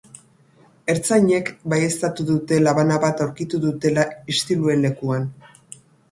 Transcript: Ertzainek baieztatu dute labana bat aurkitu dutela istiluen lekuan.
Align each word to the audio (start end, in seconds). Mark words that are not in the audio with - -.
Ertzainek 0.91 1.49
baieztatu 1.73 2.23
dute 2.29 2.57
labana 2.67 2.97
bat 3.03 3.21
aurkitu 3.25 3.59
dutela 3.67 4.05
istiluen 4.37 4.83
lekuan. 4.87 5.29